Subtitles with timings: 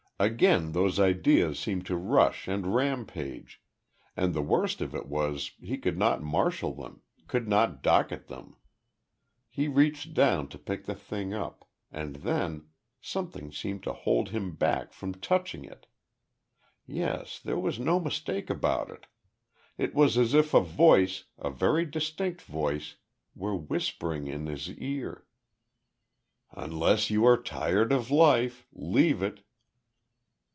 [0.23, 3.59] Again those ideas seemed to rush and rampage,
[4.15, 8.55] and the worst of it was he could not marshal them could not docket them.
[9.49, 12.67] He reached down to pick the thing up, and then
[13.01, 15.87] something seemed to hold him back from touching it.
[16.85, 19.07] Yes, there was no mistake about it.
[19.75, 22.97] It was as if a voice a very distinct voice
[23.33, 25.25] were whispering in his ear.
[26.51, 29.41] "Unless you are tired of life leave it."